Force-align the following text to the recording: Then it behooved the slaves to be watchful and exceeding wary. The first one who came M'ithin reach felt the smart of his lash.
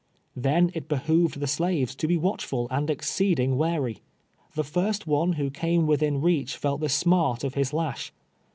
Then 0.35 0.71
it 0.73 0.87
behooved 0.87 1.39
the 1.39 1.45
slaves 1.45 1.93
to 1.97 2.07
be 2.07 2.17
watchful 2.17 2.67
and 2.71 2.89
exceeding 2.89 3.55
wary. 3.55 3.99
The 4.55 4.63
first 4.63 5.05
one 5.05 5.33
who 5.33 5.51
came 5.51 5.85
M'ithin 5.85 6.23
reach 6.23 6.57
felt 6.57 6.81
the 6.81 6.89
smart 6.89 7.43
of 7.43 7.53
his 7.53 7.71
lash. 7.71 8.11